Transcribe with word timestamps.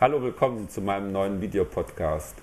Hallo, 0.00 0.22
willkommen 0.22 0.66
zu 0.70 0.80
meinem 0.80 1.12
neuen 1.12 1.42
Videopodcast. 1.42 2.34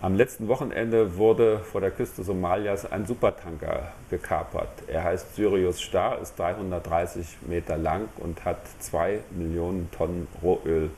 Am 0.00 0.14
letzten 0.14 0.48
Wochenende 0.48 1.18
wurde 1.18 1.58
vor 1.58 1.82
der 1.82 1.90
Küste 1.90 2.22
Somalias 2.22 2.90
ein 2.90 3.04
Supertanker 3.04 3.92
gekapert. 4.08 4.70
Er 4.86 5.04
heißt 5.04 5.36
Sirius 5.36 5.78
Star, 5.78 6.18
ist 6.22 6.38
330 6.38 7.26
Meter 7.46 7.76
lang 7.76 8.08
und 8.16 8.46
hat 8.46 8.60
zwei 8.78 9.20
Millionen 9.32 9.90
Tonnen 9.90 10.26
Rohöl 10.42 10.88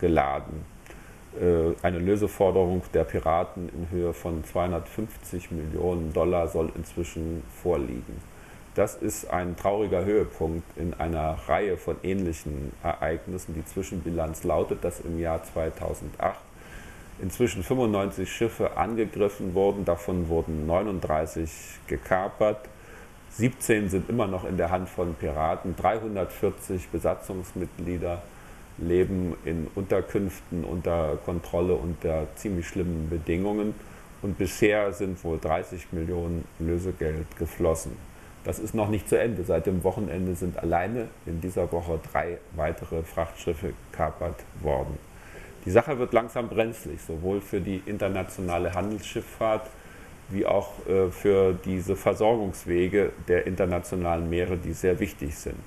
geladen. 0.00 0.64
Äh, 1.40 1.74
eine 1.84 1.98
Löseforderung 1.98 2.82
der 2.94 3.02
Piraten 3.02 3.68
in 3.68 3.90
Höhe 3.90 4.12
von 4.12 4.44
250 4.44 5.50
Millionen 5.50 6.12
Dollar 6.12 6.46
soll 6.46 6.70
inzwischen 6.76 7.42
vorliegen. 7.60 8.22
Das 8.76 8.94
ist 8.94 9.28
ein 9.30 9.56
trauriger 9.56 10.04
Höhepunkt 10.04 10.64
in 10.76 10.94
einer 10.94 11.36
Reihe 11.48 11.76
von 11.76 11.96
ähnlichen 12.04 12.72
Ereignissen. 12.84 13.54
Die 13.54 13.64
Zwischenbilanz 13.64 14.44
lautet, 14.44 14.84
dass 14.84 15.00
im 15.00 15.18
Jahr 15.18 15.42
2008 15.42 16.38
inzwischen 17.20 17.64
95 17.64 18.30
Schiffe 18.30 18.76
angegriffen 18.76 19.54
wurden, 19.54 19.84
davon 19.84 20.28
wurden 20.28 20.66
39 20.66 21.50
gekapert, 21.88 22.68
17 23.30 23.88
sind 23.90 24.08
immer 24.08 24.26
noch 24.26 24.44
in 24.44 24.56
der 24.56 24.70
Hand 24.70 24.88
von 24.88 25.14
Piraten, 25.14 25.76
340 25.76 26.88
Besatzungsmitglieder 26.88 28.22
leben 28.78 29.36
in 29.44 29.68
Unterkünften 29.74 30.64
unter 30.64 31.16
Kontrolle 31.24 31.74
unter 31.74 32.26
ziemlich 32.36 32.66
schlimmen 32.66 33.08
Bedingungen 33.10 33.74
und 34.22 34.38
bisher 34.38 34.92
sind 34.92 35.22
wohl 35.22 35.38
30 35.38 35.92
Millionen 35.92 36.44
Lösegeld 36.58 37.36
geflossen. 37.36 38.09
Das 38.44 38.58
ist 38.58 38.74
noch 38.74 38.88
nicht 38.88 39.08
zu 39.08 39.18
Ende. 39.18 39.44
Seit 39.44 39.66
dem 39.66 39.84
Wochenende 39.84 40.34
sind 40.34 40.58
alleine 40.58 41.08
in 41.26 41.40
dieser 41.40 41.70
Woche 41.72 42.00
drei 42.10 42.38
weitere 42.56 43.02
Frachtschiffe 43.02 43.74
gekapert 43.90 44.42
worden. 44.62 44.98
Die 45.66 45.70
Sache 45.70 45.98
wird 45.98 46.14
langsam 46.14 46.48
brenzlig, 46.48 47.00
sowohl 47.02 47.42
für 47.42 47.60
die 47.60 47.82
internationale 47.84 48.72
Handelsschifffahrt 48.72 49.68
wie 50.30 50.46
auch 50.46 50.86
äh, 50.86 51.10
für 51.10 51.52
diese 51.52 51.96
Versorgungswege 51.96 53.12
der 53.28 53.46
internationalen 53.46 54.30
Meere, 54.30 54.56
die 54.56 54.72
sehr 54.72 55.00
wichtig 55.00 55.36
sind. 55.36 55.58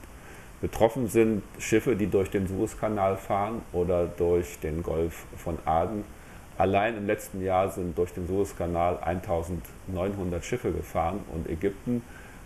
Betroffen 0.62 1.10
sind 1.10 1.44
Schiffe, 1.60 1.96
die 1.96 2.08
durch 2.08 2.32
den 2.32 2.48
Suezkanal 2.48 3.18
fahren 3.18 3.62
oder 3.74 4.08
durch 4.08 4.60
den 4.60 4.82
Golf 4.82 5.26
von 5.36 5.58
Aden. 5.66 6.06
Allein 6.58 6.98
im 6.98 7.06
letzten 7.06 7.44
Jahr 7.44 7.70
sind 7.70 7.98
durch 7.98 8.14
den 8.14 8.28
Suezkanal 8.28 8.98
1900 9.04 10.46
Schiffe 10.46 10.72
gefahren 10.72 11.20
und 11.34 11.50
Ägypten 11.50 12.02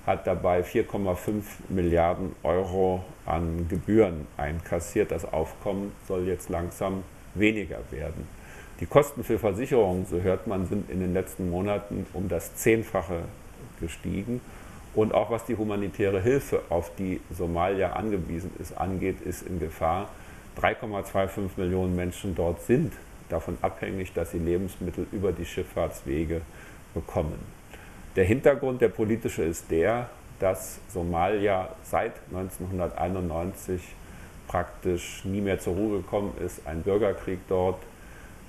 hat 0.08 0.26
dabei 0.26 0.62
4,5 0.62 1.44
Milliarden 1.68 2.34
Euro 2.42 3.04
an 3.26 3.68
Gebühren 3.68 4.26
einkassiert. 4.38 5.12
Das 5.12 5.32
Aufkommen 5.32 5.92
soll 6.08 6.26
jetzt 6.28 6.50
langsam 6.50 7.04
weniger 7.36 7.80
werden. 7.92 8.28
Die 8.80 8.86
Kosten 8.86 9.24
für 9.26 9.38
Versicherungen, 9.38 10.06
so 10.06 10.22
hört 10.22 10.48
man, 10.48 10.66
sind 10.66 10.90
in 10.90 11.02
den 11.02 11.14
letzten 11.14 11.50
Monaten 11.50 12.08
um 12.14 12.30
das 12.30 12.56
Zehnfache 12.56 13.24
gestiegen. 13.82 14.40
Und 14.96 15.14
auch 15.14 15.30
was 15.30 15.46
die 15.46 15.58
humanitäre 15.58 16.22
Hilfe, 16.22 16.62
auf 16.70 16.90
die 16.96 17.20
Somalia 17.30 17.94
angewiesen 17.94 18.52
ist, 18.60 18.78
angeht, 18.78 19.22
ist 19.22 19.46
in 19.46 19.60
Gefahr. 19.60 20.10
3,25 20.62 21.50
Millionen 21.58 21.96
Menschen 21.96 22.34
dort 22.34 22.62
sind 22.62 22.94
davon 23.28 23.58
abhängig, 23.62 24.14
dass 24.14 24.32
sie 24.32 24.40
Lebensmittel 24.40 25.06
über 25.12 25.34
die 25.34 25.46
Schifffahrtswege 25.46 26.42
bekommen. 26.94 27.57
Der 28.18 28.26
Hintergrund, 28.26 28.82
der 28.82 28.90
politische, 28.90 29.44
ist 29.44 29.70
der, 29.70 30.10
dass 30.40 30.80
Somalia 30.92 31.70
seit 31.84 32.14
1991 32.34 33.80
praktisch 34.48 35.24
nie 35.24 35.40
mehr 35.40 35.60
zur 35.60 35.76
Ruhe 35.76 35.98
gekommen 35.98 36.34
ist. 36.44 36.66
Ein 36.66 36.82
Bürgerkrieg 36.82 37.38
dort. 37.48 37.78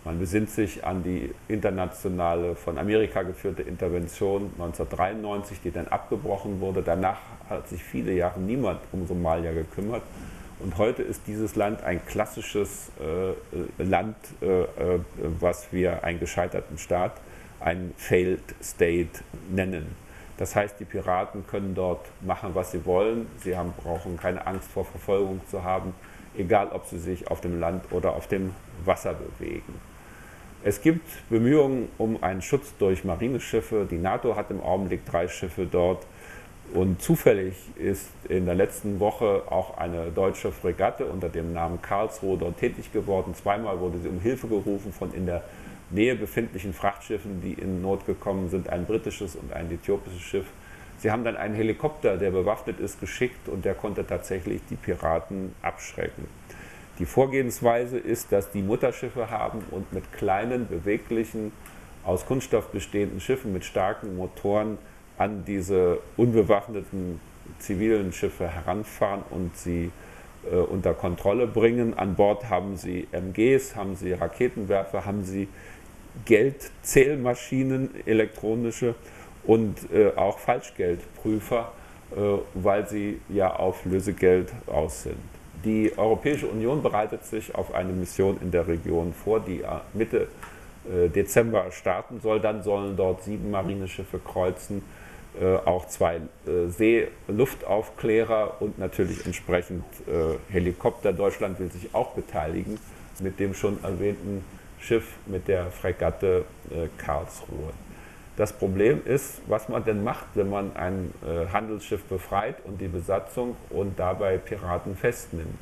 Man 0.07 0.19
besinnt 0.19 0.49
sich 0.49 0.87
an 0.87 1.03
die 1.03 1.35
internationale, 1.49 2.55
von 2.55 2.79
Amerika 2.79 3.23
geführte 3.23 3.61
Intervention 3.61 4.53
1993, 4.59 5.59
die 5.63 5.71
dann 5.71 5.89
abgebrochen 5.89 6.63
wurde. 6.63 6.81
Danach 6.83 7.19
hat 7.51 7.69
sich 7.69 7.85
viele 7.85 8.13
Jahre 8.13 8.41
niemand 8.41 8.81
um 8.93 9.07
Somalia 9.07 9.53
gekümmert. 9.53 10.03
Und 10.61 10.79
heute 10.79 11.03
ist 11.03 11.27
dieses 11.27 11.57
Land 11.57 11.83
ein 11.83 12.01
klassisches 12.07 12.91
äh, 13.01 13.83
Land, 13.83 14.17
äh, 14.41 14.63
äh 14.63 15.01
was 15.41 15.71
wir 15.73 16.05
einen 16.05 16.21
gescheiterten 16.21 16.79
Staat 16.79 17.13
ein 17.61 17.93
Failed 17.97 18.43
State 18.63 19.21
nennen. 19.51 19.87
Das 20.37 20.55
heißt, 20.55 20.79
die 20.79 20.85
Piraten 20.85 21.47
können 21.47 21.75
dort 21.75 22.07
machen, 22.21 22.51
was 22.55 22.71
sie 22.71 22.87
wollen. 22.87 23.27
Sie 23.43 23.57
haben, 23.57 23.73
brauchen 23.83 24.17
keine 24.17 24.47
Angst 24.47 24.71
vor 24.71 24.85
Verfolgung 24.85 25.41
zu 25.51 25.65
haben, 25.65 25.95
egal 26.37 26.69
ob 26.69 26.87
sie 26.87 26.99
sich 26.99 27.29
auf 27.29 27.41
dem 27.41 27.59
Land 27.59 27.85
oder 27.91 28.15
auf 28.15 28.29
dem 28.29 28.55
Wasser 28.85 29.15
bewegen. 29.15 29.75
Es 30.63 30.81
gibt 30.81 31.09
Bemühungen 31.29 31.89
um 31.99 32.23
einen 32.23 32.43
Schutz 32.43 32.73
durch 32.79 33.05
Marineschiffe. 33.05 33.87
Die 33.91 33.99
NATO 33.99 34.37
hat 34.37 34.51
im 34.51 34.61
Augenblick 34.61 35.05
drei 35.07 35.29
Schiffe 35.29 35.67
dort. 35.67 36.05
Und 36.75 37.01
zufällig 37.01 37.55
ist 37.77 38.09
in 38.29 38.45
der 38.45 38.55
letzten 38.55 39.01
Woche 39.01 39.43
auch 39.47 39.79
eine 39.79 40.11
deutsche 40.11 40.53
Fregatte 40.53 41.07
unter 41.07 41.29
dem 41.29 41.53
Namen 41.53 41.81
Karlsruhe 41.81 42.37
dort 42.37 42.59
tätig 42.59 42.93
geworden. 42.93 43.35
Zweimal 43.35 43.81
wurde 43.81 43.99
sie 43.99 44.09
um 44.09 44.21
Hilfe 44.21 44.49
gerufen 44.49 44.93
von 44.93 45.15
in 45.15 45.27
der 45.27 45.43
Nähe 45.91 46.15
befindlichen 46.15 46.75
Frachtschiffen, 46.75 47.41
die 47.41 47.55
in 47.55 47.83
Not 47.83 48.07
gekommen 48.07 48.49
sind, 48.51 48.69
ein 48.69 48.85
britisches 48.85 49.37
und 49.37 49.53
ein 49.53 49.71
äthiopisches 49.71 50.21
Schiff. 50.21 50.47
Sie 50.99 51.11
haben 51.11 51.25
dann 51.25 51.37
einen 51.37 51.55
Helikopter, 51.55 52.17
der 52.17 52.31
bewaffnet 52.31 52.81
ist, 52.81 53.01
geschickt 53.01 53.49
und 53.49 53.65
der 53.65 53.75
konnte 53.75 54.07
tatsächlich 54.07 54.61
die 54.69 54.77
Piraten 54.77 55.55
abschrecken. 55.63 56.27
Die 56.99 57.07
Vorgehensweise 57.07 57.97
ist, 57.99 58.33
dass 58.33 58.51
die 58.51 58.63
Mutterschiffe 58.63 59.31
haben 59.31 59.61
und 59.71 59.93
mit 59.93 60.13
kleinen, 60.13 60.67
beweglichen, 60.67 61.53
aus 62.05 62.27
Kunststoff 62.27 62.69
bestehenden 62.69 63.21
Schiffen 63.21 63.53
mit 63.53 63.65
starken 63.65 64.17
Motoren 64.17 64.79
an 65.17 65.45
diese 65.45 65.99
unbewaffneten 66.17 67.21
zivilen 67.59 68.13
Schiffe 68.13 68.49
heranfahren 68.49 69.23
und 69.31 69.57
sie 69.57 69.87
äh, 69.87 70.08
unter 70.57 70.95
Kontrolle 70.95 71.47
bringen. 71.47 71.95
An 71.95 72.15
Bord 72.15 72.49
haben 72.49 72.77
sie 72.77 73.07
MGs, 73.13 73.77
haben 73.77 73.97
sie 73.97 74.13
Raketenwerfer, 74.13 75.05
haben 75.05 75.25
sie 75.25 75.49
Geldzählmaschinen, 76.25 77.91
elektronische 78.07 78.95
und 79.45 79.91
äh, 79.93 80.13
auch 80.17 80.39
Falschgeldprüfer, 80.39 81.73
äh, 82.15 82.21
weil 82.55 82.89
sie 82.89 83.21
ja 83.29 83.55
auf 83.55 83.85
Lösegeld 83.85 84.53
aus 84.67 85.05
sind. 85.05 85.17
Die 85.65 85.93
Europäische 85.97 86.47
Union 86.47 86.83
bereitet 86.83 87.25
sich 87.25 87.55
auf 87.55 87.75
eine 87.75 87.93
Mission 87.93 88.39
in 88.41 88.51
der 88.51 88.69
Region 88.69 89.13
vor, 89.13 89.41
die 89.41 89.63
äh, 89.63 89.67
Mitte 89.93 90.29
äh, 90.89 91.09
Dezember 91.09 91.71
starten 91.73 92.21
soll. 92.21 92.41
Dann 92.41 92.63
sollen 92.63 92.97
dort 92.97 93.25
sieben 93.25 93.51
Marineschiffe 93.51 94.19
kreuzen, 94.19 94.83
äh, 95.41 95.57
auch 95.57 95.87
zwei 95.89 96.17
äh, 96.17 96.69
Seeluftaufklärer 96.69 98.61
und 98.61 98.79
natürlich 98.79 99.25
entsprechend 99.27 99.85
Helikopter. 100.49 101.13
Deutschland 101.13 101.61
will 101.61 101.71
sich 101.71 101.95
auch 101.95 102.13
beteiligen 102.13 102.79
mit 103.21 103.39
dem 103.41 103.55
schon 103.55 103.83
erwähnten 103.83 104.45
Schiff 104.81 105.17
mit 105.27 105.49
der 105.49 105.71
Fregatte 105.71 106.45
äh, 106.71 106.89
Karlsruhe. 106.99 107.73
Das 108.37 108.53
Problem 108.53 109.01
ist, 109.05 109.41
was 109.49 109.69
man 109.69 109.85
denn 109.85 110.05
macht, 110.05 110.27
wenn 110.35 110.49
man 110.49 110.77
ein 110.77 111.13
äh, 111.27 111.47
Handelsschiff 111.53 112.05
befreit 112.05 112.57
und 112.65 112.81
die 112.81 112.87
Besatzung 112.87 113.57
und 113.71 113.99
dabei 113.99 114.39
Piraten 114.39 114.97
festnimmt. 114.97 115.59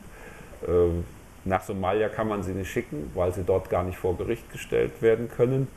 Ähm, 0.68 1.04
nach 1.46 1.62
Somalia 1.62 2.08
kann 2.08 2.28
man 2.28 2.42
sie 2.42 2.52
nicht 2.52 2.70
schicken, 2.70 3.10
weil 3.14 3.32
sie 3.32 3.44
dort 3.44 3.70
gar 3.70 3.84
nicht 3.84 3.96
vor 3.96 4.18
Gericht 4.18 4.50
gestellt 4.52 5.00
werden 5.00 5.30
können. 5.30 5.68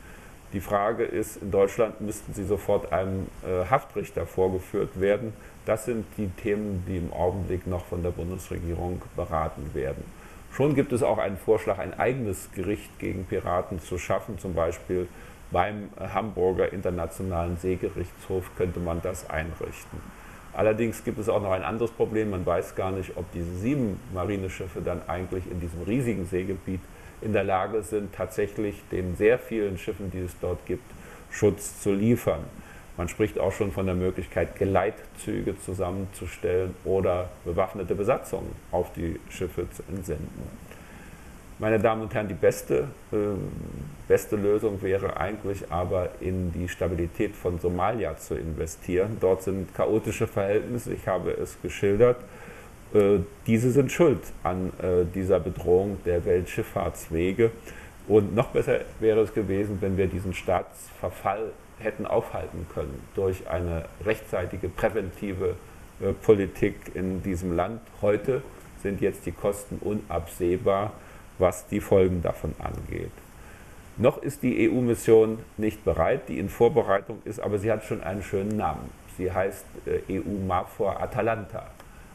Die 0.52 0.60
Frage 0.60 1.04
ist, 1.04 1.36
in 1.36 1.52
Deutschland 1.52 2.00
müssten 2.00 2.34
sie 2.34 2.44
sofort 2.44 2.92
einem 2.92 3.28
äh, 3.44 3.70
Haftrichter 3.70 4.26
vorgeführt 4.26 5.00
werden. 5.00 5.32
Das 5.64 5.84
sind 5.84 6.06
die 6.16 6.28
Themen, 6.28 6.84
die 6.88 6.96
im 6.96 7.12
Augenblick 7.12 7.68
noch 7.68 7.84
von 7.84 8.02
der 8.02 8.10
Bundesregierung 8.10 9.00
beraten 9.14 9.70
werden. 9.74 10.02
Schon 10.52 10.74
gibt 10.74 10.92
es 10.92 11.04
auch 11.04 11.18
einen 11.18 11.36
Vorschlag, 11.36 11.78
ein 11.78 11.96
eigenes 11.96 12.50
Gericht 12.52 12.98
gegen 12.98 13.24
Piraten 13.24 13.80
zu 13.80 13.98
schaffen, 13.98 14.38
zum 14.38 14.54
Beispiel 14.54 15.06
beim 15.52 15.88
Hamburger 15.98 16.72
Internationalen 16.72 17.56
Seegerichtshof 17.56 18.50
könnte 18.56 18.80
man 18.80 19.00
das 19.02 19.30
einrichten. 19.30 20.00
Allerdings 20.52 21.04
gibt 21.04 21.18
es 21.18 21.28
auch 21.28 21.40
noch 21.40 21.52
ein 21.52 21.62
anderes 21.62 21.92
Problem. 21.92 22.30
Man 22.30 22.44
weiß 22.44 22.74
gar 22.74 22.90
nicht, 22.90 23.16
ob 23.16 23.30
diese 23.32 23.56
sieben 23.56 24.00
Marineschiffe 24.12 24.80
dann 24.80 25.02
eigentlich 25.08 25.48
in 25.50 25.60
diesem 25.60 25.82
riesigen 25.82 26.26
Seegebiet 26.26 26.80
in 27.22 27.32
der 27.32 27.44
Lage 27.44 27.82
sind, 27.82 28.14
tatsächlich 28.14 28.76
den 28.90 29.16
sehr 29.16 29.38
vielen 29.38 29.78
Schiffen, 29.78 30.10
die 30.10 30.20
es 30.20 30.34
dort 30.40 30.64
gibt, 30.66 30.84
Schutz 31.30 31.80
zu 31.80 31.92
liefern. 31.92 32.44
Man 32.96 33.08
spricht 33.08 33.38
auch 33.38 33.52
schon 33.52 33.72
von 33.72 33.86
der 33.86 33.94
Möglichkeit, 33.94 34.56
Geleitzüge 34.56 35.58
zusammenzustellen 35.58 36.74
oder 36.84 37.30
bewaffnete 37.44 37.94
Besatzungen 37.94 38.50
auf 38.72 38.92
die 38.92 39.18
Schiffe 39.30 39.70
zu 39.70 39.82
entsenden. 39.88 40.28
Meine 41.58 41.78
Damen 41.78 42.02
und 42.02 42.14
Herren, 42.14 42.26
die 42.26 42.34
beste, 42.34 42.88
äh, 43.12 43.16
beste 44.08 44.36
Lösung 44.36 44.80
wäre 44.80 45.18
eigentlich 45.18 45.70
aber 45.70 46.08
in 46.20 46.52
die 46.52 46.68
Stabilität 46.68 47.36
von 47.36 47.58
Somalia 47.58 48.16
zu 48.16 48.34
investieren. 48.34 49.18
Dort 49.20 49.42
sind 49.42 49.74
chaotische 49.74 50.26
Verhältnisse, 50.26 50.94
ich 50.94 51.06
habe 51.06 51.32
es 51.32 51.60
geschildert. 51.60 52.16
Äh, 52.92 53.20
diese 53.46 53.70
sind 53.70 53.92
schuld 53.92 54.20
an 54.42 54.72
äh, 54.82 55.04
dieser 55.14 55.38
Bedrohung 55.38 55.98
der 56.04 56.24
Weltschifffahrtswege. 56.24 57.50
Und 58.08 58.34
noch 58.34 58.48
besser 58.48 58.80
wäre 58.98 59.20
es 59.20 59.32
gewesen, 59.32 59.78
wenn 59.80 59.96
wir 59.96 60.08
diesen 60.08 60.34
Staatsverfall 60.34 61.52
hätten 61.78 62.06
aufhalten 62.06 62.66
können 62.74 63.00
durch 63.14 63.48
eine 63.48 63.84
rechtzeitige 64.04 64.68
präventive 64.68 65.54
äh, 66.00 66.12
Politik 66.12 66.74
in 66.94 67.22
diesem 67.22 67.54
Land. 67.54 67.80
Heute 68.02 68.42
sind 68.82 69.00
jetzt 69.00 69.24
die 69.26 69.32
Kosten 69.32 69.78
unabsehbar, 69.80 70.92
was 71.38 71.68
die 71.68 71.80
Folgen 71.80 72.22
davon 72.22 72.54
angeht. 72.58 73.12
Noch 73.98 74.22
ist 74.22 74.42
die 74.42 74.68
EU-Mission 74.68 75.38
nicht 75.58 75.84
bereit, 75.84 76.28
die 76.28 76.38
in 76.38 76.48
Vorbereitung 76.48 77.18
ist, 77.24 77.38
aber 77.38 77.58
sie 77.58 77.70
hat 77.70 77.84
schon 77.84 78.02
einen 78.02 78.22
schönen 78.22 78.56
Namen. 78.56 78.90
Sie 79.16 79.30
heißt 79.30 79.66
EU-MAFOR 80.08 81.00
Atalanta. 81.00 81.66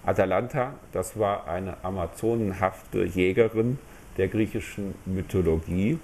Atalanta, 0.05 0.73
das 0.91 1.17
war 1.17 1.47
eine 1.47 1.77
amazonenhafte 1.83 3.05
Jägerin 3.05 3.79
der 4.17 4.27
griechischen 4.27 4.95
Mythologie. 5.05 5.99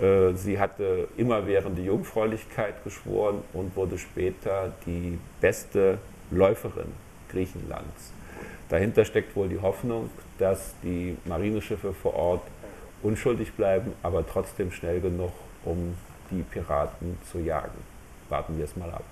Äh, 0.00 0.34
sie 0.34 0.58
hatte 0.58 1.08
immerwährende 1.16 1.82
Jungfräulichkeit 1.82 2.84
geschworen 2.84 3.42
und 3.52 3.74
wurde 3.76 3.98
später 3.98 4.72
die 4.86 5.18
beste 5.40 5.98
Läuferin 6.30 6.92
Griechenlands. 7.30 8.12
Dahinter 8.68 9.04
steckt 9.04 9.34
wohl 9.34 9.48
die 9.48 9.60
Hoffnung, 9.60 10.10
dass 10.38 10.74
die 10.82 11.16
Marineschiffe 11.24 11.92
vor 11.92 12.14
Ort 12.14 12.42
unschuldig 13.02 13.52
bleiben, 13.54 13.92
aber 14.02 14.24
trotzdem 14.26 14.70
schnell 14.70 15.00
genug, 15.00 15.32
um 15.64 15.96
die 16.30 16.42
Piraten 16.42 17.18
zu 17.30 17.38
jagen. 17.38 17.78
Warten 18.28 18.56
wir 18.58 18.64
es 18.64 18.76
mal 18.76 18.90
ab. 18.90 19.04